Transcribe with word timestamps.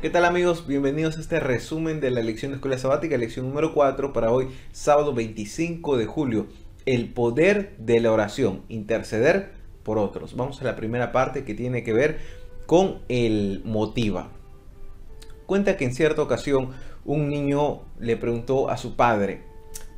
¿Qué 0.00 0.08
tal 0.08 0.24
amigos? 0.24 0.66
Bienvenidos 0.66 1.18
a 1.18 1.20
este 1.20 1.40
resumen 1.40 2.00
de 2.00 2.10
la 2.10 2.22
lección 2.22 2.52
de 2.52 2.56
escuela 2.56 2.78
sabática, 2.78 3.18
lección 3.18 3.46
número 3.46 3.74
4 3.74 4.14
para 4.14 4.30
hoy, 4.30 4.48
sábado 4.72 5.12
25 5.12 5.98
de 5.98 6.06
julio. 6.06 6.46
El 6.86 7.12
poder 7.12 7.76
de 7.76 8.00
la 8.00 8.10
oración, 8.10 8.62
interceder 8.70 9.50
por 9.82 9.98
otros. 9.98 10.34
Vamos 10.34 10.58
a 10.62 10.64
la 10.64 10.74
primera 10.74 11.12
parte 11.12 11.44
que 11.44 11.52
tiene 11.52 11.84
que 11.84 11.92
ver 11.92 12.18
con 12.64 13.00
el 13.10 13.60
motiva. 13.66 14.30
Cuenta 15.44 15.76
que 15.76 15.84
en 15.84 15.94
cierta 15.94 16.22
ocasión 16.22 16.70
un 17.04 17.28
niño 17.28 17.82
le 17.98 18.16
preguntó 18.16 18.70
a 18.70 18.78
su 18.78 18.96
padre, 18.96 19.42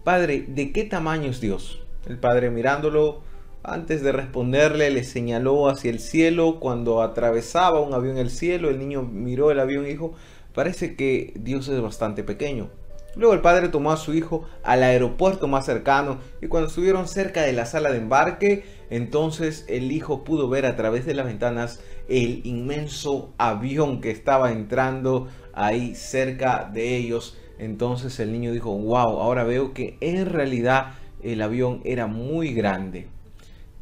Padre, 0.02 0.46
¿de 0.48 0.72
qué 0.72 0.82
tamaño 0.82 1.30
es 1.30 1.40
Dios? 1.40 1.80
El 2.08 2.18
padre 2.18 2.50
mirándolo, 2.50 3.22
antes 3.64 4.02
de 4.02 4.12
responderle, 4.12 4.90
le 4.90 5.04
señaló 5.04 5.68
hacia 5.68 5.90
el 5.90 6.00
cielo. 6.00 6.58
Cuando 6.58 7.02
atravesaba 7.02 7.80
un 7.80 7.94
avión 7.94 8.18
el 8.18 8.30
cielo, 8.30 8.71
el 8.71 8.79
niño 8.79 9.02
miró 9.02 9.50
el 9.50 9.61
avión 9.61 9.85
y 9.85 9.90
dijo, 9.90 10.14
parece 10.54 10.96
que 10.96 11.32
Dios 11.36 11.68
es 11.68 11.80
bastante 11.80 12.25
pequeño. 12.25 12.71
Luego 13.14 13.35
el 13.35 13.40
padre 13.40 13.68
tomó 13.68 13.93
a 13.93 13.98
su 13.98 14.14
hijo 14.14 14.44
al 14.62 14.82
aeropuerto 14.82 15.46
más 15.46 15.66
cercano 15.66 16.18
y 16.40 16.46
cuando 16.46 16.68
estuvieron 16.68 17.07
cerca 17.07 17.43
de 17.43 17.52
la 17.52 17.66
sala 17.66 17.90
de 17.90 17.98
embarque, 17.98 18.64
entonces 18.88 19.66
el 19.68 19.93
hijo 19.93 20.24
pudo 20.24 20.49
ver 20.49 20.64
a 20.64 20.76
través 20.76 21.04
de 21.04 21.13
las 21.13 21.26
ventanas 21.26 21.80
el 22.08 22.40
inmenso 22.44 23.35
avión 23.36 24.00
que 24.00 24.10
estaba 24.10 24.50
entrando 24.50 25.29
ahí 25.52 25.94
cerca 25.94 26.71
de 26.72 26.96
ellos. 26.96 27.36
Entonces 27.58 28.18
el 28.18 28.32
niño 28.32 28.50
dijo, 28.50 28.76
wow, 28.76 29.21
ahora 29.21 29.44
veo 29.44 29.74
que 29.74 29.99
en 30.00 30.26
realidad 30.26 30.94
el 31.22 31.43
avión 31.43 31.82
era 31.85 32.06
muy 32.06 32.55
grande. 32.55 33.08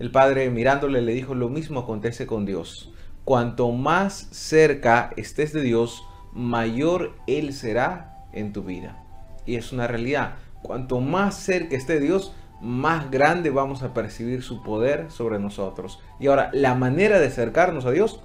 El 0.01 0.11
padre 0.11 0.49
mirándole 0.49 1.03
le 1.03 1.13
dijo, 1.13 1.35
lo 1.35 1.51
mismo 1.51 1.81
acontece 1.81 2.27
con 2.27 2.47
Dios. 2.47 2.91
Cuanto 3.27 3.71
más 3.71 4.29
cerca 4.31 5.11
estés 5.19 5.53
de 5.53 5.61
Dios, 5.61 6.03
mayor 6.33 7.13
Él 7.27 7.53
será 7.53 8.25
en 8.33 8.55
tu 8.55 8.63
vida. 8.63 9.05
Y 9.45 9.57
es 9.57 9.73
una 9.73 9.87
realidad. 9.87 10.37
Cuanto 10.63 11.01
más 11.01 11.37
cerca 11.37 11.77
esté 11.77 12.01
Dios, 12.01 12.35
más 12.63 13.11
grande 13.11 13.51
vamos 13.51 13.83
a 13.83 13.93
percibir 13.93 14.43
su 14.43 14.63
poder 14.63 15.11
sobre 15.11 15.39
nosotros. 15.39 16.01
Y 16.19 16.29
ahora, 16.29 16.49
la 16.55 16.75
manera 16.75 17.19
de 17.19 17.27
acercarnos 17.27 17.85
a 17.85 17.91
Dios 17.91 18.21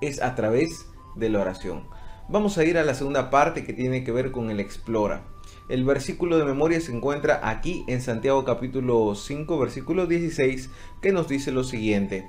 es 0.00 0.22
a 0.22 0.36
través 0.36 0.86
de 1.16 1.28
la 1.28 1.40
oración. 1.40 1.88
Vamos 2.28 2.56
a 2.56 2.62
ir 2.64 2.78
a 2.78 2.84
la 2.84 2.94
segunda 2.94 3.30
parte 3.30 3.64
que 3.64 3.72
tiene 3.72 4.04
que 4.04 4.12
ver 4.12 4.30
con 4.30 4.48
el 4.48 4.60
explora. 4.60 5.22
El 5.68 5.84
versículo 5.84 6.38
de 6.38 6.44
memoria 6.44 6.80
se 6.80 6.94
encuentra 6.94 7.40
aquí 7.42 7.84
en 7.88 8.00
Santiago 8.00 8.44
capítulo 8.44 9.14
5 9.14 9.58
versículo 9.58 10.06
16 10.06 10.70
que 11.02 11.12
nos 11.12 11.28
dice 11.28 11.52
lo 11.52 11.64
siguiente. 11.64 12.28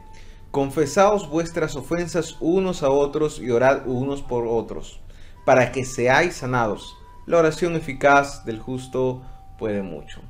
Confesaos 0.52 1.30
vuestras 1.30 1.75
ofensas 1.75 2.38
unos 2.40 2.84
a 2.84 2.90
otros 2.90 3.40
y 3.40 3.52
orad 3.52 3.88
unos 3.88 4.23
por 4.23 4.47
otros, 4.47 5.00
para 5.45 5.72
que 5.72 5.86
seáis 5.86 6.36
sanados. 6.36 6.97
La 7.28 7.38
oración 7.38 7.75
eficaz 7.75 8.45
del 8.45 8.59
justo 8.59 9.22
puede 9.59 9.84
mucho. 9.84 10.22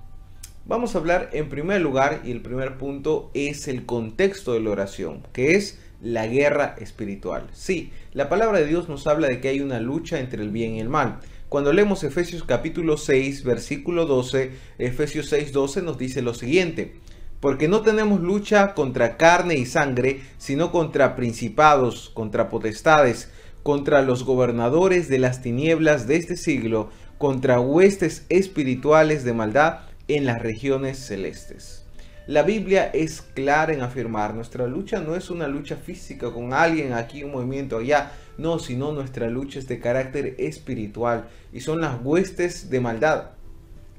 Vamos 0.66 0.94
a 0.94 1.00
hablar 1.00 1.30
en 1.34 1.50
primer 1.50 1.82
lugar 1.82 2.22
y 2.26 2.32
el 2.32 2.42
primer 2.42 2.78
punto 2.78 3.32
es 3.34 3.68
el 3.68 3.86
contexto 3.86 4.54
de 4.54 4.60
la 4.60 4.72
oración, 4.72 5.26
que 5.34 5.56
es 5.56 5.80
la 6.02 6.28
guerra 6.28 6.76
espiritual. 6.80 7.48
Sí, 7.54 7.92
la 8.14 8.30
palabra 8.30 8.60
de 8.60 8.66
Dios 8.66 8.90
nos 8.90 9.08
habla 9.08 9.28
de 9.28 9.42
que 9.42 9.48
hay 9.50 9.62
una 9.62 9.80
lucha 9.80 10.20
entre 10.20 10.44
el 10.44 10.50
bien 10.50 10.76
y 10.76 10.80
el 10.80 10.90
mal. 10.90 11.22
Cuando 11.50 11.74
leemos 11.74 12.04
Efesios 12.04 12.44
capítulo 12.44 12.96
6, 12.96 13.44
versículo 13.44 14.06
12, 14.06 14.52
Efesios 14.78 15.30
6, 15.30 15.52
12 15.52 15.82
nos 15.82 15.98
dice 15.98 16.22
lo 16.22 16.36
siguiente. 16.36 16.94
Porque 17.40 17.68
no 17.68 17.82
tenemos 17.82 18.22
lucha 18.22 18.76
contra 18.76 19.18
carne 19.18 19.56
y 19.56 19.66
sangre, 19.66 20.22
sino 20.38 20.72
contra 20.72 21.16
principados, 21.16 22.12
contra 22.14 22.50
potestades, 22.50 23.32
contra 23.64 24.04
los 24.04 24.26
gobernadores 24.26 25.10
de 25.10 25.18
las 25.18 25.42
tinieblas 25.42 26.06
de 26.06 26.18
este 26.18 26.38
siglo, 26.38 26.92
contra 27.18 27.60
huestes 27.60 28.28
espirituales 28.30 29.24
de 29.24 29.34
maldad 29.34 29.80
en 30.08 30.28
las 30.28 30.44
regiones 30.44 31.00
celestes. 31.00 31.84
La 32.30 32.44
Biblia 32.44 32.92
es 32.94 33.24
clara 33.24 33.74
en 33.74 33.82
afirmar, 33.82 34.36
nuestra 34.36 34.68
lucha 34.68 35.00
no 35.00 35.16
es 35.16 35.32
una 35.32 35.48
lucha 35.48 35.78
física 35.78 36.32
con 36.32 36.54
alguien 36.54 36.94
aquí, 36.94 37.24
un 37.24 37.32
movimiento 37.32 37.80
allá, 37.80 38.12
no, 38.38 38.60
sino 38.60 38.92
nuestra 38.92 39.32
lucha 39.32 39.58
es 39.58 39.68
de 39.68 39.80
carácter 39.80 40.36
espiritual 40.38 41.28
y 41.52 41.62
son 41.62 41.82
las 41.82 42.00
huestes 42.04 42.70
de 42.70 42.82
maldad 42.82 43.32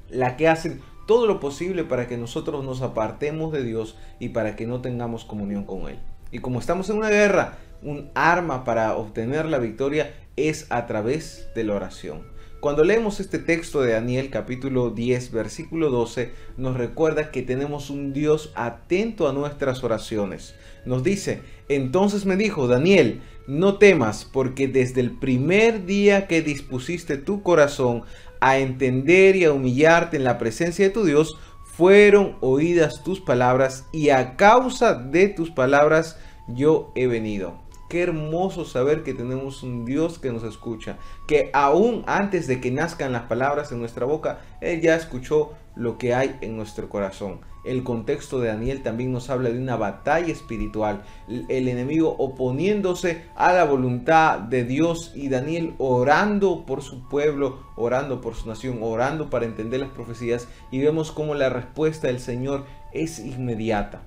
la 0.09 0.37
que 0.37 0.47
hacen 0.47 0.79
todo 1.07 1.27
lo 1.27 1.41
posible 1.41 1.83
para 1.83 2.07
que 2.07 2.15
nosotros 2.15 2.63
nos 2.63 2.81
apartemos 2.81 3.51
de 3.51 3.65
Dios 3.65 3.97
y 4.17 4.29
para 4.29 4.55
que 4.55 4.65
no 4.65 4.79
tengamos 4.79 5.25
comunión 5.25 5.65
con 5.65 5.89
Él. 5.89 5.99
Y 6.31 6.39
como 6.39 6.59
estamos 6.59 6.89
en 6.89 6.99
una 6.99 7.09
guerra, 7.09 7.57
un 7.83 8.11
arma 8.15 8.63
para 8.63 8.95
obtener 8.95 9.45
la 9.45 9.57
victoria 9.57 10.13
es 10.37 10.67
a 10.69 10.87
través 10.87 11.49
de 11.53 11.65
la 11.65 11.75
oración. 11.75 12.21
Cuando 12.61 12.83
leemos 12.83 13.19
este 13.19 13.39
texto 13.39 13.81
de 13.81 13.93
Daniel 13.93 14.29
capítulo 14.29 14.91
10 14.91 15.31
versículo 15.31 15.89
12 15.89 16.31
nos 16.57 16.77
recuerda 16.77 17.31
que 17.31 17.41
tenemos 17.41 17.89
un 17.89 18.13
Dios 18.13 18.51
atento 18.53 19.27
a 19.27 19.33
nuestras 19.33 19.83
oraciones. 19.83 20.53
Nos 20.85 21.01
dice, 21.01 21.41
entonces 21.69 22.27
me 22.27 22.35
dijo, 22.35 22.67
Daniel, 22.67 23.23
no 23.47 23.79
temas 23.79 24.29
porque 24.31 24.67
desde 24.67 25.01
el 25.01 25.17
primer 25.17 25.87
día 25.87 26.27
que 26.27 26.43
dispusiste 26.43 27.17
tu 27.17 27.41
corazón 27.41 28.03
a 28.41 28.59
entender 28.59 29.35
y 29.37 29.45
a 29.45 29.53
humillarte 29.53 30.17
en 30.17 30.23
la 30.23 30.37
presencia 30.37 30.85
de 30.85 30.93
tu 30.93 31.03
Dios, 31.03 31.39
fueron 31.65 32.37
oídas 32.41 33.03
tus 33.03 33.21
palabras 33.21 33.87
y 33.91 34.09
a 34.09 34.35
causa 34.35 34.93
de 34.93 35.29
tus 35.29 35.49
palabras 35.49 36.19
yo 36.47 36.91
he 36.93 37.07
venido. 37.07 37.70
Qué 37.91 38.03
hermoso 38.03 38.63
saber 38.63 39.03
que 39.03 39.13
tenemos 39.13 39.63
un 39.63 39.83
Dios 39.83 40.17
que 40.17 40.31
nos 40.31 40.43
escucha, 40.43 40.97
que 41.27 41.49
aún 41.51 42.05
antes 42.07 42.47
de 42.47 42.61
que 42.61 42.71
nazcan 42.71 43.11
las 43.11 43.23
palabras 43.23 43.73
en 43.73 43.79
nuestra 43.79 44.05
boca, 44.05 44.39
Él 44.61 44.79
ya 44.79 44.95
escuchó 44.95 45.51
lo 45.75 45.97
que 45.97 46.15
hay 46.15 46.37
en 46.39 46.55
nuestro 46.55 46.87
corazón. 46.87 47.41
El 47.65 47.83
contexto 47.83 48.39
de 48.39 48.47
Daniel 48.47 48.81
también 48.81 49.11
nos 49.11 49.29
habla 49.29 49.49
de 49.49 49.59
una 49.59 49.75
batalla 49.75 50.31
espiritual, 50.31 51.03
el 51.27 51.67
enemigo 51.67 52.15
oponiéndose 52.17 53.25
a 53.35 53.51
la 53.51 53.65
voluntad 53.65 54.39
de 54.39 54.63
Dios 54.63 55.11
y 55.13 55.27
Daniel 55.27 55.75
orando 55.77 56.65
por 56.65 56.83
su 56.83 57.09
pueblo, 57.09 57.59
orando 57.75 58.21
por 58.21 58.35
su 58.35 58.47
nación, 58.47 58.79
orando 58.81 59.29
para 59.29 59.43
entender 59.43 59.81
las 59.81 59.89
profecías 59.89 60.47
y 60.71 60.79
vemos 60.79 61.11
cómo 61.11 61.35
la 61.35 61.49
respuesta 61.49 62.07
del 62.07 62.21
Señor 62.21 62.63
es 62.93 63.19
inmediata. 63.19 64.03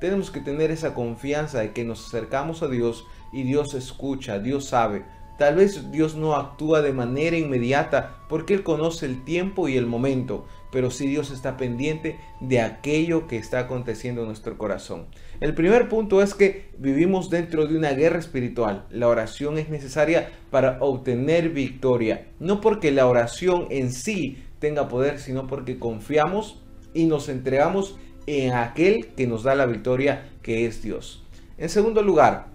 Tenemos 0.00 0.30
que 0.30 0.40
tener 0.40 0.70
esa 0.70 0.94
confianza 0.94 1.60
de 1.60 1.72
que 1.72 1.84
nos 1.84 2.06
acercamos 2.06 2.62
a 2.62 2.68
Dios 2.68 3.04
y 3.32 3.42
Dios 3.42 3.74
escucha, 3.74 4.38
Dios 4.38 4.66
sabe. 4.66 5.04
Tal 5.38 5.54
vez 5.54 5.92
Dios 5.92 6.16
no 6.16 6.34
actúa 6.34 6.82
de 6.82 6.92
manera 6.92 7.36
inmediata 7.36 8.16
porque 8.28 8.54
Él 8.54 8.64
conoce 8.64 9.06
el 9.06 9.24
tiempo 9.24 9.68
y 9.68 9.76
el 9.76 9.86
momento, 9.86 10.46
pero 10.72 10.90
sí 10.90 11.06
Dios 11.06 11.30
está 11.30 11.56
pendiente 11.56 12.18
de 12.40 12.60
aquello 12.60 13.28
que 13.28 13.36
está 13.36 13.60
aconteciendo 13.60 14.22
en 14.22 14.26
nuestro 14.26 14.58
corazón. 14.58 15.06
El 15.40 15.54
primer 15.54 15.88
punto 15.88 16.22
es 16.22 16.34
que 16.34 16.70
vivimos 16.76 17.30
dentro 17.30 17.66
de 17.66 17.78
una 17.78 17.92
guerra 17.92 18.18
espiritual. 18.18 18.86
La 18.90 19.06
oración 19.06 19.58
es 19.58 19.68
necesaria 19.68 20.28
para 20.50 20.78
obtener 20.80 21.50
victoria, 21.50 22.26
no 22.40 22.60
porque 22.60 22.90
la 22.90 23.06
oración 23.06 23.68
en 23.70 23.92
sí 23.92 24.42
tenga 24.58 24.88
poder, 24.88 25.20
sino 25.20 25.46
porque 25.46 25.78
confiamos 25.78 26.60
y 26.94 27.06
nos 27.06 27.28
entregamos 27.28 27.96
en 28.28 28.52
aquel 28.52 29.06
que 29.16 29.26
nos 29.26 29.42
da 29.42 29.54
la 29.54 29.64
victoria, 29.64 30.28
que 30.42 30.66
es 30.66 30.82
Dios. 30.82 31.22
En 31.56 31.70
segundo 31.70 32.02
lugar, 32.02 32.48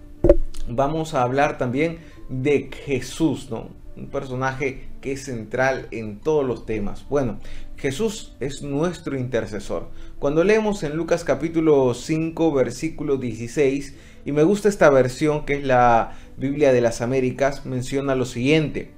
vamos 0.68 1.14
a 1.14 1.22
hablar 1.22 1.58
también 1.58 1.98
de 2.28 2.70
Jesús, 2.84 3.50
¿no? 3.50 3.70
Un 3.96 4.06
personaje 4.06 4.84
que 5.00 5.12
es 5.12 5.24
central 5.24 5.88
en 5.90 6.20
todos 6.20 6.46
los 6.46 6.64
temas. 6.64 7.04
Bueno, 7.08 7.40
Jesús 7.76 8.36
es 8.38 8.62
nuestro 8.62 9.18
intercesor. 9.18 9.88
Cuando 10.20 10.44
leemos 10.44 10.84
en 10.84 10.96
Lucas 10.96 11.24
capítulo 11.24 11.92
5, 11.92 12.52
versículo 12.52 13.16
16, 13.16 13.96
y 14.24 14.32
me 14.32 14.44
gusta 14.44 14.68
esta 14.68 14.90
versión 14.90 15.44
que 15.44 15.54
es 15.54 15.64
la 15.64 16.12
Biblia 16.36 16.72
de 16.72 16.80
las 16.80 17.00
Américas, 17.00 17.66
menciona 17.66 18.14
lo 18.14 18.26
siguiente. 18.26 18.92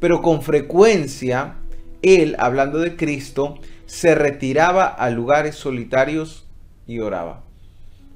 Pero 0.00 0.22
con 0.22 0.42
frecuencia, 0.42 1.56
él, 2.00 2.34
hablando 2.38 2.78
de 2.78 2.96
Cristo, 2.96 3.58
se 3.94 4.16
retiraba 4.16 4.86
a 4.86 5.08
lugares 5.10 5.54
solitarios 5.54 6.48
y 6.84 6.98
oraba. 6.98 7.44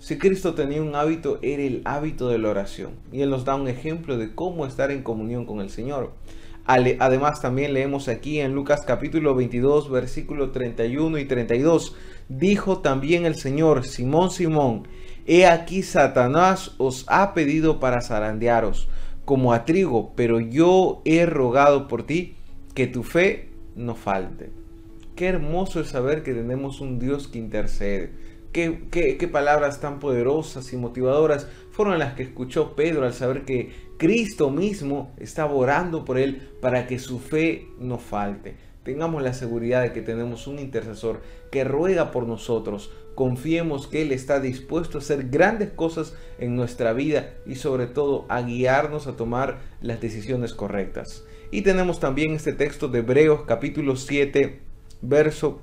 Si 0.01 0.19
Cristo 0.19 0.55
tenía 0.55 0.83
un 0.83 0.97
hábito, 0.97 1.39
era 1.41 1.63
el 1.63 1.83
hábito 1.85 2.29
de 2.29 2.39
la 2.39 2.49
oración. 2.49 2.95
Y 3.13 3.21
Él 3.21 3.31
nos 3.31 3.45
da 3.45 3.55
un 3.55 3.69
ejemplo 3.69 4.19
de 4.19 4.35
cómo 4.35 4.67
estar 4.67 4.91
en 4.91 5.05
comunión 5.05 5.47
con 5.47 5.61
el 5.61 5.71
Señor. 5.71 6.15
Además, 6.67 7.41
también 7.41 7.75
leemos 7.75 8.09
aquí 8.09 8.41
en 8.41 8.57
Lucas 8.57 8.81
capítulo 8.85 9.37
22, 9.37 9.89
versículo 9.89 10.51
31 10.51 11.17
y 11.17 11.27
32. 11.27 11.95
Dijo 12.29 12.79
también 12.79 13.25
el 13.25 13.37
Señor, 13.37 13.87
Simón, 13.87 14.33
Simón, 14.33 14.89
he 15.27 15.47
aquí 15.47 15.85
Satanás 15.85 16.75
os 16.79 17.05
ha 17.07 17.35
pedido 17.35 17.79
para 17.79 18.01
zarandearos 18.01 18.89
como 19.25 19.53
a 19.53 19.65
trigo, 19.65 20.13
pero 20.17 20.41
yo 20.41 21.03
he 21.05 21.25
rogado 21.25 21.87
por 21.87 22.03
ti 22.03 22.35
que 22.75 22.89
tu 22.89 23.05
fe 23.05 23.51
no 23.77 23.95
falte. 23.95 24.51
Qué 25.19 25.27
hermoso 25.27 25.81
es 25.81 25.89
saber 25.89 26.23
que 26.23 26.33
tenemos 26.33 26.81
un 26.81 27.01
Dios 27.01 27.27
que 27.27 27.41
intercede. 27.41 28.13
Qué, 28.53 29.29
palabras 29.33 29.81
tan 29.81 29.99
poderosas 29.99 30.73
y 30.73 30.77
motivadoras 30.77 31.49
fueron 31.73 31.99
las 31.99 32.15
que 32.15 32.23
escuchó 32.23 32.77
Pedro 32.77 33.05
al 33.05 33.13
saber 33.13 33.45
que 33.45 33.73
Cristo 33.97 34.51
mismo 34.51 35.13
estaba 35.17 35.53
orando 35.55 36.05
por 36.05 36.19
él 36.19 36.49
para 36.61 36.87
que 36.87 37.01
su 37.01 37.19
fe 37.19 37.67
no 37.81 37.99
falte. 37.99 38.55
Tengamos 38.85 39.21
la 39.21 39.35
seguridad 39.35 39.83
de 39.83 39.93
que 39.93 40.03
tenemos 40.03 40.47
un 40.47 40.61
intercesor 40.61 41.21
que 41.51 41.65
ruega 41.65 42.13
por 42.13 42.29
nosotros. 42.29 42.93
Confiemos 43.17 43.89
que 43.89 44.03
Él 44.03 44.13
está 44.13 44.39
dispuesto 44.39 44.99
a 44.99 45.01
hacer 45.01 45.31
grandes 45.31 45.71
cosas 45.71 46.15
en 46.39 46.55
nuestra 46.55 46.93
vida 46.93 47.35
y 47.45 47.57
sobre 47.57 47.89
todo 47.89 48.25
a 48.29 48.41
guiarnos 48.43 49.09
a 49.09 49.17
tomar 49.17 49.59
las 49.81 50.01
decisiones 50.01 50.55
correctas. 50.55 51.25
Y 51.51 51.63
tenemos 51.63 51.99
también 51.99 52.35
este 52.35 52.53
texto 52.53 52.87
de 52.87 53.01
Hebreos 53.01 53.43
capítulo 53.47 53.97
7, 53.97 54.68
verso 55.03 55.61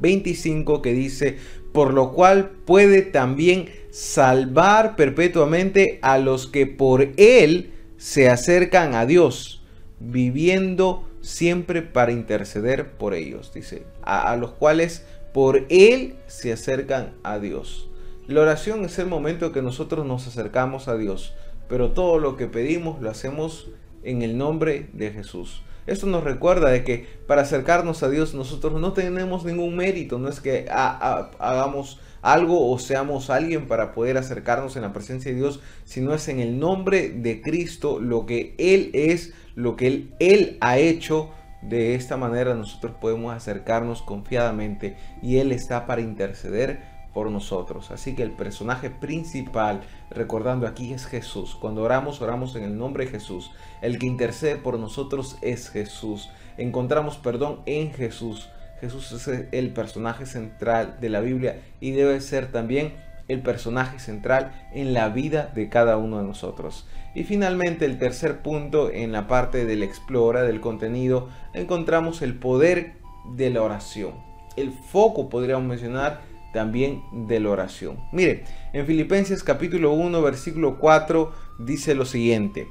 25 0.00 0.82
que 0.82 0.92
dice, 0.92 1.38
por 1.72 1.92
lo 1.92 2.12
cual 2.12 2.50
puede 2.64 3.02
también 3.02 3.68
salvar 3.90 4.96
perpetuamente 4.96 5.98
a 6.02 6.18
los 6.18 6.46
que 6.46 6.66
por 6.66 7.08
Él 7.16 7.72
se 7.96 8.28
acercan 8.28 8.94
a 8.94 9.06
Dios, 9.06 9.62
viviendo 10.00 11.08
siempre 11.20 11.82
para 11.82 12.12
interceder 12.12 12.92
por 12.92 13.14
ellos, 13.14 13.52
dice, 13.54 13.84
a, 14.02 14.36
los 14.36 14.52
cuales 14.52 15.04
por 15.32 15.64
Él 15.68 16.16
se 16.26 16.52
acercan 16.52 17.14
a 17.22 17.38
Dios. 17.38 17.88
La 18.26 18.42
oración 18.42 18.84
es 18.84 18.98
el 18.98 19.06
momento 19.06 19.52
que 19.52 19.62
nosotros 19.62 20.06
nos 20.06 20.26
acercamos 20.26 20.88
a 20.88 20.96
Dios, 20.96 21.34
pero 21.68 21.92
todo 21.92 22.18
lo 22.18 22.36
que 22.36 22.46
pedimos 22.46 23.00
lo 23.00 23.10
hacemos 23.10 23.68
en 24.04 24.22
el 24.22 24.38
nombre 24.38 24.88
de 24.92 25.10
Jesús. 25.10 25.62
Esto 25.86 26.06
nos 26.06 26.24
recuerda 26.24 26.70
de 26.70 26.82
que 26.82 27.06
para 27.26 27.42
acercarnos 27.42 28.02
a 28.02 28.08
Dios 28.08 28.34
nosotros 28.34 28.80
no 28.80 28.94
tenemos 28.94 29.44
ningún 29.44 29.76
mérito, 29.76 30.18
no 30.18 30.28
es 30.28 30.40
que 30.40 30.66
hagamos 30.70 32.00
algo 32.22 32.70
o 32.70 32.78
seamos 32.78 33.28
alguien 33.28 33.68
para 33.68 33.92
poder 33.92 34.16
acercarnos 34.16 34.76
en 34.76 34.82
la 34.82 34.94
presencia 34.94 35.30
de 35.30 35.36
Dios, 35.36 35.60
sino 35.84 36.14
es 36.14 36.28
en 36.28 36.40
el 36.40 36.58
nombre 36.58 37.10
de 37.10 37.42
Cristo 37.42 38.00
lo 38.00 38.24
que 38.24 38.54
Él 38.56 38.90
es, 38.94 39.34
lo 39.54 39.76
que 39.76 39.88
Él, 39.88 40.14
Él 40.20 40.56
ha 40.60 40.78
hecho. 40.78 41.30
De 41.60 41.94
esta 41.94 42.18
manera 42.18 42.54
nosotros 42.54 42.92
podemos 43.00 43.34
acercarnos 43.34 44.02
confiadamente 44.02 44.96
y 45.22 45.38
Él 45.38 45.50
está 45.50 45.86
para 45.86 46.02
interceder 46.02 46.93
por 47.14 47.30
nosotros. 47.30 47.90
Así 47.90 48.14
que 48.14 48.22
el 48.22 48.32
personaje 48.32 48.90
principal, 48.90 49.80
recordando 50.10 50.66
aquí, 50.66 50.92
es 50.92 51.06
Jesús. 51.06 51.54
Cuando 51.54 51.82
oramos, 51.82 52.20
oramos 52.20 52.54
en 52.56 52.64
el 52.64 52.76
nombre 52.76 53.06
de 53.06 53.12
Jesús. 53.12 53.52
El 53.80 53.98
que 53.98 54.06
intercede 54.06 54.56
por 54.56 54.78
nosotros 54.78 55.38
es 55.40 55.70
Jesús. 55.70 56.28
Encontramos 56.58 57.16
perdón 57.16 57.60
en 57.64 57.92
Jesús. 57.92 58.50
Jesús 58.80 59.12
es 59.12 59.46
el 59.52 59.72
personaje 59.72 60.26
central 60.26 60.98
de 61.00 61.08
la 61.08 61.20
Biblia 61.20 61.62
y 61.80 61.92
debe 61.92 62.20
ser 62.20 62.52
también 62.52 62.92
el 63.28 63.40
personaje 63.40 63.98
central 63.98 64.52
en 64.72 64.92
la 64.92 65.08
vida 65.08 65.50
de 65.54 65.68
cada 65.68 65.96
uno 65.96 66.18
de 66.18 66.24
nosotros. 66.24 66.86
Y 67.14 67.24
finalmente 67.24 67.84
el 67.84 67.98
tercer 67.98 68.42
punto 68.42 68.90
en 68.90 69.12
la 69.12 69.26
parte 69.28 69.64
del 69.64 69.82
explora, 69.82 70.42
del 70.42 70.60
contenido, 70.60 71.28
encontramos 71.54 72.22
el 72.22 72.34
poder 72.34 72.96
de 73.34 73.50
la 73.50 73.62
oración. 73.62 74.14
El 74.56 74.72
foco 74.72 75.28
podríamos 75.28 75.66
mencionar 75.66 76.20
también 76.54 77.02
de 77.12 77.40
la 77.40 77.50
oración. 77.50 77.98
Mire, 78.12 78.44
en 78.72 78.86
Filipenses 78.86 79.42
capítulo 79.44 79.92
1 79.92 80.22
versículo 80.22 80.78
4 80.78 81.32
dice 81.58 81.94
lo 81.94 82.06
siguiente. 82.06 82.68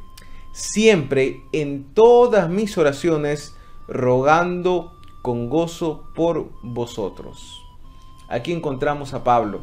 Siempre 0.51 1.41
en 1.51 1.93
todas 1.93 2.49
mis 2.49 2.77
oraciones 2.77 3.55
rogando 3.87 4.97
con 5.21 5.49
gozo 5.49 6.09
por 6.15 6.49
vosotros. 6.63 7.61
Aquí 8.29 8.53
encontramos 8.53 9.13
a 9.13 9.23
Pablo. 9.23 9.61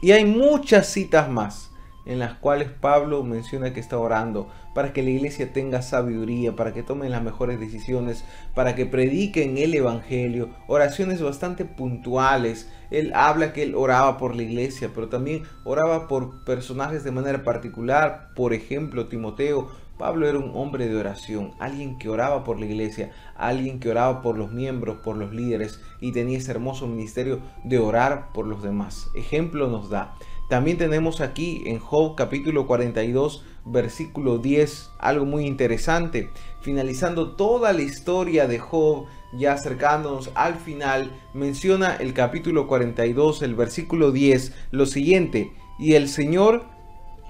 Y 0.00 0.12
hay 0.12 0.24
muchas 0.24 0.92
citas 0.92 1.28
más 1.28 1.73
en 2.06 2.18
las 2.18 2.34
cuales 2.34 2.68
Pablo 2.68 3.22
menciona 3.22 3.72
que 3.72 3.80
está 3.80 3.98
orando 3.98 4.48
para 4.74 4.92
que 4.92 5.02
la 5.02 5.10
iglesia 5.10 5.52
tenga 5.52 5.82
sabiduría, 5.82 6.56
para 6.56 6.72
que 6.72 6.82
tomen 6.82 7.10
las 7.10 7.22
mejores 7.22 7.60
decisiones, 7.60 8.24
para 8.54 8.74
que 8.74 8.86
prediquen 8.86 9.56
el 9.58 9.74
Evangelio, 9.74 10.50
oraciones 10.66 11.22
bastante 11.22 11.64
puntuales. 11.64 12.70
Él 12.90 13.12
habla 13.14 13.52
que 13.52 13.62
él 13.62 13.74
oraba 13.74 14.18
por 14.18 14.34
la 14.34 14.42
iglesia, 14.42 14.90
pero 14.94 15.08
también 15.08 15.44
oraba 15.64 16.08
por 16.08 16.44
personajes 16.44 17.04
de 17.04 17.12
manera 17.12 17.44
particular, 17.44 18.30
por 18.34 18.52
ejemplo 18.52 19.06
Timoteo, 19.08 19.70
Pablo 19.98 20.28
era 20.28 20.38
un 20.38 20.50
hombre 20.54 20.88
de 20.88 20.96
oración, 20.96 21.52
alguien 21.60 21.98
que 21.98 22.08
oraba 22.08 22.42
por 22.42 22.58
la 22.58 22.66
iglesia, 22.66 23.12
alguien 23.36 23.78
que 23.78 23.90
oraba 23.90 24.22
por 24.22 24.36
los 24.36 24.50
miembros, 24.50 24.98
por 25.04 25.16
los 25.16 25.32
líderes 25.32 25.80
y 26.00 26.10
tenía 26.10 26.38
ese 26.38 26.50
hermoso 26.50 26.88
ministerio 26.88 27.38
de 27.62 27.78
orar 27.78 28.32
por 28.32 28.46
los 28.46 28.62
demás. 28.62 29.08
Ejemplo 29.14 29.68
nos 29.68 29.90
da. 29.90 30.16
También 30.48 30.76
tenemos 30.76 31.20
aquí 31.20 31.62
en 31.66 31.78
Job 31.78 32.14
capítulo 32.16 32.66
42 32.66 33.44
versículo 33.64 34.38
10 34.38 34.90
algo 34.98 35.24
muy 35.24 35.46
interesante. 35.46 36.30
Finalizando 36.60 37.32
toda 37.32 37.72
la 37.72 37.82
historia 37.82 38.46
de 38.46 38.58
Job, 38.58 39.06
ya 39.32 39.52
acercándonos 39.52 40.30
al 40.34 40.56
final, 40.56 41.10
menciona 41.32 41.96
el 41.96 42.14
capítulo 42.14 42.66
42, 42.66 43.42
el 43.42 43.54
versículo 43.54 44.12
10, 44.12 44.52
lo 44.70 44.86
siguiente, 44.86 45.52
y 45.78 45.94
el 45.94 46.08
Señor 46.08 46.64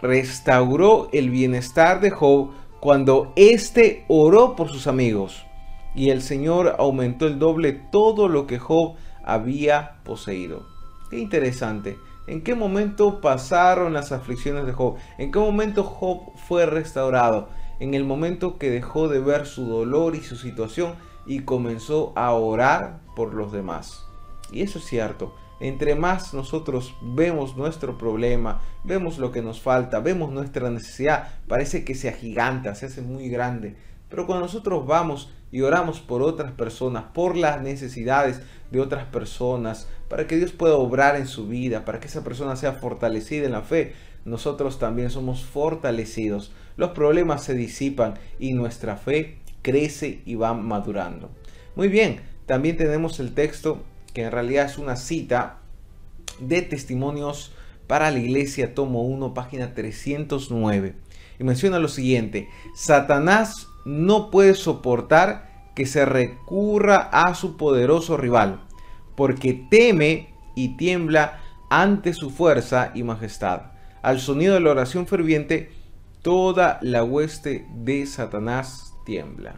restauró 0.00 1.08
el 1.12 1.30
bienestar 1.30 2.00
de 2.00 2.10
Job 2.10 2.50
cuando 2.80 3.32
éste 3.36 4.04
oró 4.08 4.56
por 4.56 4.68
sus 4.68 4.86
amigos. 4.86 5.46
Y 5.94 6.10
el 6.10 6.22
Señor 6.22 6.76
aumentó 6.78 7.26
el 7.26 7.38
doble 7.38 7.72
todo 7.72 8.28
lo 8.28 8.46
que 8.46 8.58
Job 8.58 8.96
había 9.24 10.02
poseído. 10.04 10.66
Qué 11.10 11.18
interesante. 11.18 11.96
¿En 12.26 12.42
qué 12.42 12.54
momento 12.54 13.20
pasaron 13.20 13.92
las 13.92 14.10
aflicciones 14.10 14.64
de 14.64 14.72
Job? 14.72 14.96
¿En 15.18 15.30
qué 15.30 15.38
momento 15.38 15.84
Job 15.84 16.34
fue 16.48 16.64
restaurado? 16.64 17.50
En 17.80 17.92
el 17.92 18.04
momento 18.04 18.56
que 18.56 18.70
dejó 18.70 19.08
de 19.08 19.20
ver 19.20 19.44
su 19.44 19.66
dolor 19.66 20.16
y 20.16 20.22
su 20.22 20.36
situación 20.36 20.94
y 21.26 21.40
comenzó 21.40 22.14
a 22.16 22.32
orar 22.32 23.00
por 23.14 23.34
los 23.34 23.52
demás. 23.52 24.06
Y 24.50 24.62
eso 24.62 24.78
es 24.78 24.86
cierto. 24.86 25.34
Entre 25.60 25.94
más 25.94 26.32
nosotros 26.32 26.94
vemos 27.02 27.58
nuestro 27.58 27.98
problema, 27.98 28.62
vemos 28.84 29.18
lo 29.18 29.30
que 29.30 29.42
nos 29.42 29.60
falta, 29.60 30.00
vemos 30.00 30.32
nuestra 30.32 30.70
necesidad, 30.70 31.28
parece 31.46 31.84
que 31.84 31.94
se 31.94 32.08
agiganta, 32.08 32.74
se 32.74 32.86
hace 32.86 33.02
muy 33.02 33.28
grande. 33.28 33.76
Pero 34.08 34.26
cuando 34.26 34.46
nosotros 34.46 34.86
vamos 34.86 35.30
y 35.54 35.62
oramos 35.62 36.00
por 36.00 36.20
otras 36.20 36.50
personas, 36.50 37.04
por 37.14 37.36
las 37.36 37.62
necesidades 37.62 38.40
de 38.72 38.80
otras 38.80 39.04
personas, 39.04 39.86
para 40.08 40.26
que 40.26 40.36
Dios 40.36 40.50
pueda 40.50 40.74
obrar 40.74 41.14
en 41.14 41.28
su 41.28 41.46
vida, 41.46 41.84
para 41.84 42.00
que 42.00 42.08
esa 42.08 42.24
persona 42.24 42.56
sea 42.56 42.72
fortalecida 42.72 43.46
en 43.46 43.52
la 43.52 43.62
fe, 43.62 43.92
nosotros 44.24 44.80
también 44.80 45.10
somos 45.10 45.44
fortalecidos. 45.44 46.50
Los 46.76 46.90
problemas 46.90 47.44
se 47.44 47.54
disipan 47.54 48.14
y 48.40 48.52
nuestra 48.52 48.96
fe 48.96 49.38
crece 49.62 50.22
y 50.26 50.34
va 50.34 50.54
madurando. 50.54 51.30
Muy 51.76 51.86
bien, 51.86 52.22
también 52.46 52.76
tenemos 52.76 53.20
el 53.20 53.32
texto 53.32 53.84
que 54.12 54.24
en 54.24 54.32
realidad 54.32 54.66
es 54.66 54.76
una 54.76 54.96
cita 54.96 55.60
de 56.40 56.62
testimonios 56.62 57.52
para 57.86 58.10
la 58.10 58.18
iglesia, 58.18 58.74
tomo 58.74 59.04
1, 59.04 59.34
página 59.34 59.72
309. 59.72 60.96
Y 61.38 61.44
menciona 61.44 61.78
lo 61.78 61.86
siguiente, 61.86 62.48
Satanás 62.74 63.68
no 63.84 64.32
puede 64.32 64.56
soportar 64.56 65.53
que 65.74 65.86
se 65.86 66.04
recurra 66.04 66.96
a 66.96 67.34
su 67.34 67.56
poderoso 67.56 68.16
rival, 68.16 68.60
porque 69.16 69.54
teme 69.54 70.34
y 70.54 70.76
tiembla 70.76 71.40
ante 71.70 72.12
su 72.12 72.30
fuerza 72.30 72.92
y 72.94 73.02
majestad. 73.02 73.72
Al 74.02 74.20
sonido 74.20 74.54
de 74.54 74.60
la 74.60 74.70
oración 74.70 75.06
ferviente, 75.06 75.72
toda 76.22 76.78
la 76.82 77.02
hueste 77.02 77.66
de 77.74 78.06
Satanás 78.06 78.94
tiembla. 79.04 79.56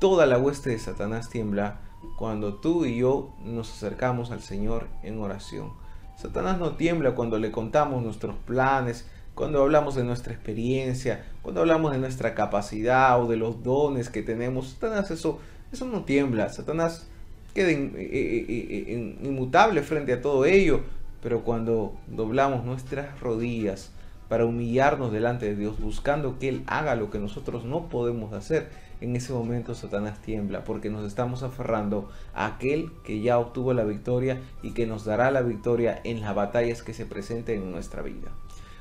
Toda 0.00 0.26
la 0.26 0.38
hueste 0.38 0.70
de 0.70 0.78
Satanás 0.78 1.30
tiembla 1.30 1.80
cuando 2.18 2.54
tú 2.54 2.84
y 2.84 2.98
yo 2.98 3.34
nos 3.44 3.70
acercamos 3.72 4.30
al 4.30 4.40
Señor 4.40 4.88
en 5.02 5.20
oración. 5.20 5.72
Satanás 6.16 6.58
no 6.58 6.72
tiembla 6.76 7.14
cuando 7.14 7.38
le 7.38 7.50
contamos 7.50 8.02
nuestros 8.02 8.36
planes, 8.46 9.08
cuando 9.34 9.62
hablamos 9.62 9.94
de 9.94 10.04
nuestra 10.04 10.32
experiencia, 10.32 11.24
cuando 11.42 11.60
hablamos 11.60 11.92
de 11.92 11.98
nuestra 11.98 12.34
capacidad 12.34 13.20
o 13.20 13.26
de 13.26 13.36
los 13.36 13.62
dones 13.62 14.08
que 14.08 14.22
tenemos. 14.22 14.70
Satanás 14.70 15.10
eso, 15.10 15.40
eso 15.72 15.86
no 15.86 16.04
tiembla. 16.04 16.48
Satanás 16.50 17.06
queda 17.52 17.72
inmutable 17.72 19.82
frente 19.82 20.12
a 20.12 20.22
todo 20.22 20.44
ello. 20.44 20.80
Pero 21.22 21.42
cuando 21.42 21.96
doblamos 22.06 22.64
nuestras 22.64 23.18
rodillas 23.20 23.90
para 24.28 24.44
humillarnos 24.44 25.10
delante 25.10 25.46
de 25.46 25.56
Dios, 25.56 25.80
buscando 25.80 26.38
que 26.38 26.50
Él 26.50 26.62
haga 26.66 26.96
lo 26.96 27.10
que 27.10 27.18
nosotros 27.18 27.64
no 27.64 27.88
podemos 27.88 28.34
hacer, 28.34 28.68
en 29.00 29.16
ese 29.16 29.32
momento 29.32 29.74
Satanás 29.74 30.20
tiembla 30.22 30.64
porque 30.64 30.90
nos 30.90 31.06
estamos 31.06 31.42
aferrando 31.42 32.08
a 32.34 32.46
aquel 32.46 32.90
que 33.04 33.20
ya 33.20 33.38
obtuvo 33.38 33.72
la 33.72 33.84
victoria 33.84 34.40
y 34.62 34.72
que 34.72 34.86
nos 34.86 35.04
dará 35.04 35.30
la 35.30 35.42
victoria 35.42 36.00
en 36.04 36.20
las 36.20 36.34
batallas 36.34 36.82
que 36.82 36.94
se 36.94 37.06
presenten 37.06 37.62
en 37.62 37.72
nuestra 37.72 38.02
vida. 38.02 38.28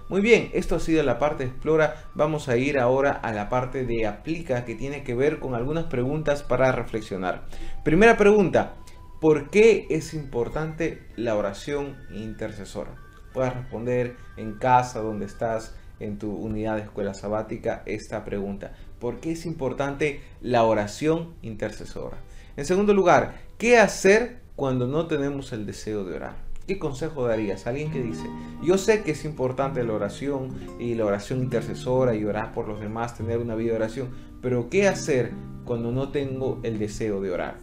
Muy 0.09 0.21
bien, 0.21 0.49
esto 0.53 0.75
ha 0.75 0.79
sido 0.79 1.01
la 1.03 1.19
parte 1.19 1.43
de 1.43 1.49
explora. 1.49 2.05
Vamos 2.13 2.49
a 2.49 2.57
ir 2.57 2.77
ahora 2.77 3.11
a 3.11 3.33
la 3.33 3.49
parte 3.49 3.85
de 3.85 4.05
aplica 4.05 4.65
que 4.65 4.75
tiene 4.75 5.03
que 5.03 5.15
ver 5.15 5.39
con 5.39 5.55
algunas 5.55 5.85
preguntas 5.85 6.43
para 6.43 6.71
reflexionar. 6.71 7.45
Primera 7.83 8.17
pregunta, 8.17 8.75
¿por 9.21 9.49
qué 9.49 9.87
es 9.89 10.13
importante 10.13 11.01
la 11.15 11.35
oración 11.35 11.97
intercesora? 12.11 12.91
puedas 13.33 13.55
responder 13.55 14.15
en 14.37 14.53
casa, 14.53 14.99
donde 14.99 15.25
estás, 15.25 15.73
en 15.99 16.19
tu 16.19 16.33
unidad 16.33 16.75
de 16.75 16.83
escuela 16.83 17.13
sabática, 17.13 17.83
esta 17.85 18.23
pregunta. 18.23 18.73
¿Por 18.99 19.19
qué 19.19 19.31
es 19.31 19.45
importante 19.45 20.21
la 20.41 20.63
oración 20.63 21.33
intercesora? 21.41 22.17
En 22.55 22.65
segundo 22.65 22.93
lugar, 22.93 23.33
¿qué 23.57 23.79
hacer 23.79 24.41
cuando 24.55 24.87
no 24.87 25.07
tenemos 25.07 25.51
el 25.51 25.65
deseo 25.65 26.03
de 26.03 26.15
orar? 26.15 26.35
¿Qué 26.67 26.79
consejo 26.79 27.27
darías? 27.27 27.67
Alguien 27.67 27.91
que 27.91 28.01
dice, 28.01 28.25
yo 28.63 28.77
sé 28.77 29.03
que 29.03 29.11
es 29.11 29.25
importante 29.25 29.83
la 29.83 29.91
oración 29.91 30.49
y 30.79 30.95
la 30.95 31.05
oración 31.05 31.43
intercesora 31.43 32.15
y 32.15 32.23
orar 32.23 32.53
por 32.53 32.69
los 32.69 32.79
demás, 32.79 33.17
tener 33.17 33.39
una 33.39 33.55
vida 33.55 33.71
de 33.71 33.77
oración, 33.77 34.09
pero 34.41 34.69
¿qué 34.69 34.87
hacer 34.87 35.33
cuando 35.65 35.91
no 35.91 36.09
tengo 36.09 36.61
el 36.63 36.79
deseo 36.79 37.19
de 37.19 37.31
orar? 37.31 37.57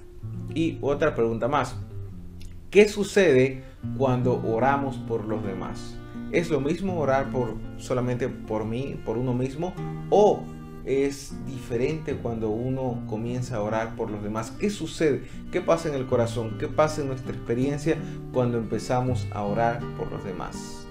Y 0.54 0.76
otra 0.82 1.14
pregunta 1.14 1.48
más, 1.48 1.76
¿qué 2.70 2.88
sucede 2.88 3.64
cuando 3.96 4.42
oramos 4.46 4.98
por 4.98 5.24
los 5.24 5.42
demás? 5.44 5.96
¿Es 6.30 6.50
lo 6.50 6.60
mismo 6.60 7.00
orar 7.00 7.30
por 7.30 7.54
solamente 7.78 8.28
por 8.28 8.66
mí, 8.66 9.00
por 9.06 9.16
uno 9.16 9.32
mismo? 9.32 9.72
¿O 10.10 10.42
es 10.84 11.32
diferente 11.46 12.14
cuando 12.16 12.50
uno 12.50 13.02
comienza 13.08 13.56
a 13.56 13.62
orar 13.62 13.96
por 13.96 14.10
los 14.10 14.22
demás. 14.22 14.52
¿Qué 14.58 14.70
sucede? 14.70 15.22
¿Qué 15.52 15.60
pasa 15.60 15.88
en 15.88 15.94
el 15.94 16.06
corazón? 16.06 16.56
¿Qué 16.58 16.68
pasa 16.68 17.02
en 17.02 17.08
nuestra 17.08 17.32
experiencia 17.32 17.96
cuando 18.32 18.58
empezamos 18.58 19.26
a 19.32 19.42
orar 19.42 19.80
por 19.96 20.10
los 20.10 20.24
demás? 20.24 20.86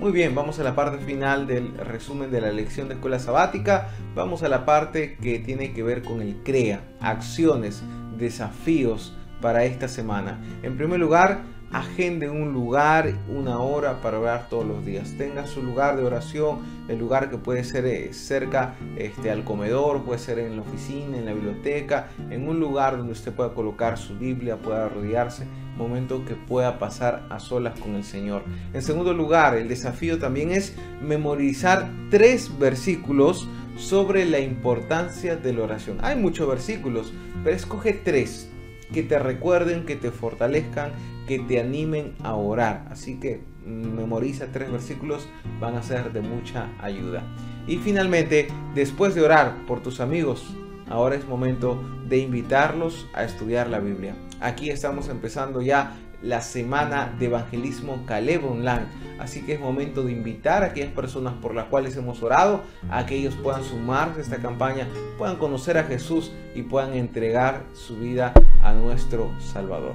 Muy 0.00 0.10
bien, 0.10 0.34
vamos 0.34 0.58
a 0.58 0.64
la 0.64 0.74
parte 0.74 1.04
final 1.04 1.46
del 1.46 1.76
resumen 1.78 2.30
de 2.30 2.40
la 2.40 2.50
lección 2.50 2.88
de 2.88 2.94
escuela 2.94 3.18
sabática. 3.18 3.90
Vamos 4.14 4.42
a 4.42 4.48
la 4.48 4.64
parte 4.64 5.16
que 5.16 5.38
tiene 5.38 5.72
que 5.72 5.82
ver 5.82 6.02
con 6.02 6.22
el 6.22 6.42
CREA, 6.42 6.82
acciones, 7.00 7.82
desafíos 8.18 9.14
para 9.42 9.64
esta 9.64 9.88
semana. 9.88 10.40
En 10.62 10.78
primer 10.78 10.98
lugar, 10.98 11.42
agende 11.72 12.28
un 12.28 12.52
lugar, 12.52 13.14
una 13.28 13.58
hora 13.58 14.00
para 14.02 14.18
orar 14.18 14.48
todos 14.48 14.66
los 14.66 14.84
días. 14.84 15.14
Tenga 15.16 15.46
su 15.46 15.62
lugar 15.62 15.96
de 15.96 16.04
oración, 16.04 16.60
el 16.88 16.98
lugar 16.98 17.30
que 17.30 17.38
puede 17.38 17.64
ser 17.64 17.86
eh, 17.86 18.12
cerca 18.12 18.74
este, 18.96 19.30
al 19.30 19.42
comedor, 19.44 20.02
puede 20.04 20.18
ser 20.18 20.38
en 20.38 20.56
la 20.56 20.62
oficina, 20.62 21.16
en 21.16 21.24
la 21.24 21.32
biblioteca, 21.32 22.08
en 22.30 22.46
un 22.46 22.60
lugar 22.60 22.98
donde 22.98 23.12
usted 23.12 23.32
pueda 23.32 23.54
colocar 23.54 23.98
su 23.98 24.18
Biblia, 24.18 24.58
pueda 24.58 24.88
rodearse, 24.88 25.46
momento 25.76 26.24
que 26.26 26.34
pueda 26.34 26.78
pasar 26.78 27.26
a 27.30 27.40
solas 27.40 27.78
con 27.80 27.94
el 27.94 28.04
Señor. 28.04 28.42
En 28.74 28.82
segundo 28.82 29.14
lugar, 29.14 29.56
el 29.56 29.68
desafío 29.68 30.18
también 30.18 30.52
es 30.52 30.74
memorizar 31.00 31.90
tres 32.10 32.56
versículos 32.58 33.48
sobre 33.76 34.26
la 34.26 34.40
importancia 34.40 35.36
de 35.36 35.54
la 35.54 35.62
oración. 35.62 35.96
Hay 36.02 36.16
muchos 36.16 36.46
versículos, 36.46 37.14
pero 37.42 37.56
escoge 37.56 37.94
tres 37.94 38.51
que 38.92 39.02
te 39.02 39.18
recuerden, 39.18 39.84
que 39.84 39.96
te 39.96 40.10
fortalezcan, 40.10 40.92
que 41.26 41.38
te 41.38 41.60
animen 41.60 42.14
a 42.22 42.34
orar. 42.34 42.86
Así 42.90 43.18
que 43.18 43.42
memoriza 43.64 44.46
tres 44.52 44.70
versículos, 44.70 45.28
van 45.60 45.76
a 45.76 45.82
ser 45.82 46.12
de 46.12 46.20
mucha 46.20 46.68
ayuda. 46.80 47.22
Y 47.66 47.78
finalmente, 47.78 48.48
después 48.74 49.14
de 49.14 49.22
orar 49.22 49.54
por 49.66 49.82
tus 49.82 50.00
amigos, 50.00 50.44
ahora 50.88 51.14
es 51.14 51.26
momento 51.26 51.82
de 52.08 52.18
invitarlos 52.18 53.06
a 53.14 53.24
estudiar 53.24 53.68
la 53.68 53.78
Biblia. 53.78 54.14
Aquí 54.42 54.70
estamos 54.70 55.08
empezando 55.08 55.62
ya 55.62 55.96
la 56.20 56.40
semana 56.40 57.14
de 57.16 57.26
evangelismo 57.26 58.04
Caleb 58.06 58.44
Online. 58.44 58.86
Así 59.20 59.42
que 59.42 59.54
es 59.54 59.60
momento 59.60 60.02
de 60.02 60.10
invitar 60.10 60.64
a 60.64 60.66
aquellas 60.66 60.90
personas 60.90 61.34
por 61.34 61.54
las 61.54 61.66
cuales 61.66 61.96
hemos 61.96 62.24
orado 62.24 62.62
a 62.90 63.06
que 63.06 63.14
ellos 63.14 63.36
puedan 63.40 63.62
sumarse 63.62 64.18
a 64.18 64.22
esta 64.22 64.38
campaña, 64.38 64.88
puedan 65.16 65.36
conocer 65.36 65.78
a 65.78 65.84
Jesús 65.84 66.32
y 66.56 66.62
puedan 66.62 66.94
entregar 66.94 67.62
su 67.72 67.96
vida 67.98 68.32
a 68.62 68.72
nuestro 68.72 69.30
Salvador. 69.40 69.94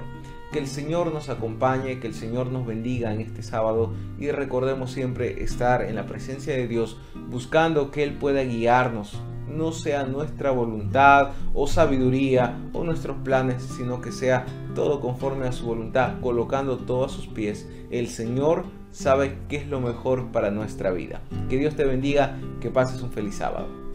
Que 0.53 0.59
el 0.59 0.67
Señor 0.67 1.11
nos 1.11 1.27
acompañe, 1.27 1.99
que 1.99 2.07
el 2.07 2.13
Señor 2.13 2.47
nos 2.47 2.65
bendiga 2.65 3.13
en 3.13 3.19
este 3.19 3.43
sábado 3.43 3.93
y 4.17 4.31
recordemos 4.31 4.93
siempre 4.93 5.43
estar 5.43 5.81
en 5.81 5.95
la 5.95 6.05
presencia 6.05 6.53
de 6.53 6.69
Dios 6.69 6.97
buscando 7.29 7.91
que 7.91 8.03
Él 8.03 8.13
pueda 8.13 8.43
guiarnos 8.43 9.19
no 9.49 9.71
sea 9.71 10.03
nuestra 10.03 10.51
voluntad 10.51 11.31
o 11.53 11.67
sabiduría 11.67 12.57
o 12.73 12.83
nuestros 12.83 13.17
planes, 13.17 13.63
sino 13.63 14.01
que 14.01 14.11
sea 14.11 14.45
todo 14.75 14.99
conforme 14.99 15.47
a 15.47 15.51
su 15.51 15.65
voluntad, 15.65 16.19
colocando 16.21 16.77
todo 16.77 17.05
a 17.05 17.09
sus 17.09 17.27
pies. 17.27 17.67
El 17.89 18.07
Señor 18.07 18.65
sabe 18.91 19.37
qué 19.49 19.57
es 19.57 19.67
lo 19.67 19.79
mejor 19.79 20.31
para 20.31 20.51
nuestra 20.51 20.91
vida. 20.91 21.21
Que 21.49 21.57
Dios 21.57 21.75
te 21.75 21.85
bendiga, 21.85 22.37
que 22.61 22.69
pases 22.69 23.01
un 23.01 23.11
feliz 23.11 23.35
sábado. 23.35 23.86